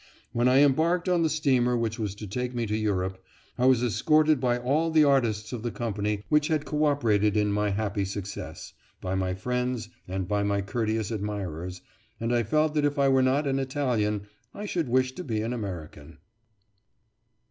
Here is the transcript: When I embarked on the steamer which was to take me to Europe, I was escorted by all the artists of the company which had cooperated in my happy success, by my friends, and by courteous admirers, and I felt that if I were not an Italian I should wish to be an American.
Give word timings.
When 0.33 0.47
I 0.47 0.63
embarked 0.63 1.07
on 1.07 1.21
the 1.21 1.29
steamer 1.29 1.77
which 1.77 1.99
was 1.99 2.15
to 2.15 2.25
take 2.25 2.55
me 2.55 2.65
to 2.65 2.75
Europe, 2.75 3.23
I 3.55 3.67
was 3.67 3.83
escorted 3.83 4.39
by 4.39 4.57
all 4.57 4.89
the 4.89 5.03
artists 5.03 5.53
of 5.53 5.61
the 5.61 5.69
company 5.69 6.23
which 6.27 6.47
had 6.47 6.65
cooperated 6.65 7.37
in 7.37 7.51
my 7.51 7.69
happy 7.69 8.03
success, 8.03 8.73
by 8.99 9.13
my 9.13 9.35
friends, 9.35 9.89
and 10.07 10.27
by 10.27 10.43
courteous 10.63 11.11
admirers, 11.11 11.83
and 12.19 12.33
I 12.33 12.41
felt 12.41 12.73
that 12.73 12.83
if 12.83 12.97
I 12.97 13.09
were 13.09 13.21
not 13.21 13.45
an 13.45 13.59
Italian 13.59 14.21
I 14.55 14.65
should 14.65 14.89
wish 14.89 15.11
to 15.11 15.23
be 15.23 15.43
an 15.43 15.53
American. 15.53 16.17